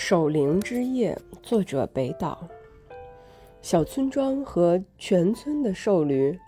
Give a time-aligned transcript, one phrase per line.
[0.00, 2.46] 守灵之夜，作者北岛。
[3.60, 6.38] 小村庄和全村的兽驴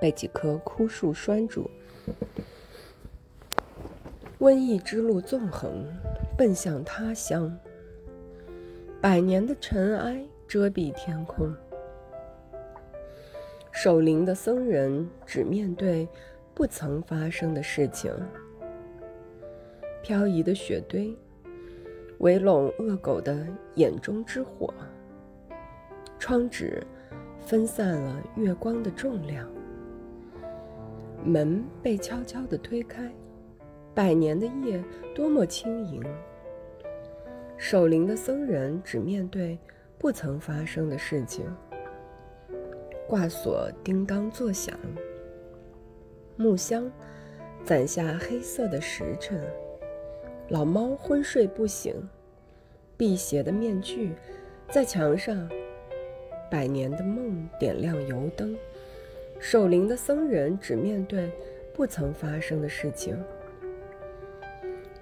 [0.00, 1.70] 被几棵枯树拴住，
[4.40, 5.86] 瘟疫之路纵横，
[6.36, 7.56] 奔向他乡。
[9.00, 11.54] 百年的尘埃遮蔽天空，
[13.70, 16.08] 守灵的僧人只面对
[16.54, 18.12] 不曾发生的事情。
[20.02, 21.16] 漂移的雪堆。
[22.18, 23.46] 围拢恶狗的
[23.76, 24.74] 眼中之火，
[26.18, 26.84] 窗纸
[27.40, 29.48] 分散了月光的重量，
[31.24, 33.10] 门被悄悄地推开。
[33.94, 34.82] 百年的夜
[35.14, 36.02] 多么轻盈，
[37.56, 39.58] 守灵的僧人只面对
[39.96, 41.44] 不曾发生的事情。
[43.08, 44.76] 挂锁叮当作响，
[46.36, 46.90] 木箱
[47.64, 49.40] 攒下黑色的时辰。
[50.50, 51.94] 老猫昏睡不醒，
[52.96, 54.14] 辟邪的面具
[54.70, 55.46] 在墙上。
[56.50, 58.56] 百年的梦点亮油灯，
[59.38, 61.30] 守灵的僧人只面对
[61.74, 63.14] 不曾发生的事情。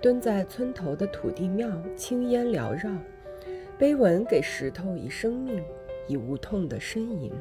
[0.01, 2.91] 蹲在村头的土地庙，青烟缭绕，
[3.79, 5.63] 碑文给石头以生命，
[6.09, 7.33] 以无痛的呻吟。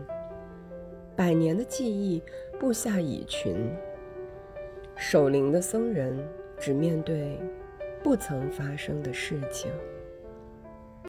[1.15, 2.21] 百年的记忆
[2.59, 3.55] 布下蚁群，
[4.95, 6.15] 守灵的僧人
[6.59, 7.39] 只面对。
[8.05, 9.71] 不曾发生的事情。